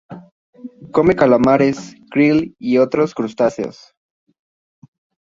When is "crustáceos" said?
3.13-3.93